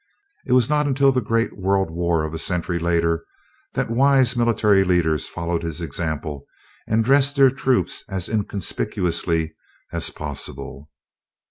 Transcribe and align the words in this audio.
It 0.47 0.53
was 0.53 0.67
not 0.67 0.87
until 0.87 1.11
the 1.11 1.21
great 1.21 1.55
World 1.55 1.91
War 1.91 2.23
of 2.23 2.31
a 2.33 2.33
later 2.33 2.37
century, 2.39 3.19
that 3.75 3.91
wise 3.91 4.35
military 4.35 4.83
leaders 4.83 5.27
followed 5.27 5.61
his 5.61 5.79
example 5.79 6.47
and 6.87 7.05
dressed 7.05 7.35
their 7.35 7.51
troops 7.51 8.03
as 8.09 8.27
inconspicuously 8.27 9.53
as 9.93 10.09
possible. 10.09 10.89